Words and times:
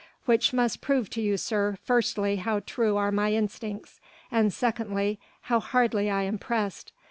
"Which 0.25 0.51
must 0.51 0.81
prove 0.81 1.11
to 1.11 1.21
you, 1.21 1.37
sir, 1.37 1.77
firstly 1.83 2.37
how 2.37 2.61
true 2.61 2.97
are 2.97 3.11
my 3.11 3.33
instincts, 3.33 3.99
and 4.31 4.51
secondly 4.51 5.19
how 5.41 5.59
hardly 5.59 6.09
I 6.09 6.23
am 6.23 6.39
pressed. 6.39 6.91